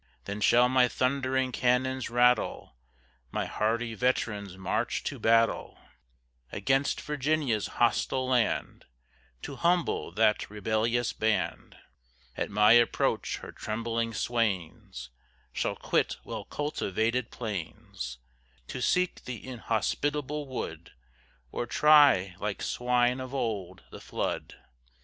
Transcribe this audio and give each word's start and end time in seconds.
Then 0.25 0.41
shall 0.41 0.67
my 0.67 0.87
thundering 0.87 1.51
cannons 1.51 2.09
rattle, 2.09 2.75
My 3.29 3.45
hardy 3.45 3.93
veterans 3.93 4.57
march 4.57 5.03
to 5.03 5.19
battle, 5.19 5.77
Against 6.51 6.99
Virginia's 7.01 7.67
hostile 7.77 8.27
land, 8.27 8.85
To 9.43 9.57
humble 9.57 10.11
that 10.13 10.49
rebellious 10.49 11.13
band. 11.13 11.77
At 12.35 12.49
my 12.49 12.71
approach 12.71 13.37
her 13.43 13.51
trembling 13.51 14.11
swains 14.15 15.11
Shall 15.53 15.75
quit 15.75 16.17
well 16.23 16.45
cultivated 16.45 17.29
plains, 17.29 18.17
To 18.69 18.81
seek 18.81 19.25
the 19.25 19.47
inhospitable 19.47 20.47
wood; 20.47 20.93
Or 21.51 21.67
try, 21.67 22.33
like 22.39 22.63
swine 22.63 23.19
of 23.19 23.35
old, 23.35 23.83
the 23.91 24.01
flood. 24.01 24.55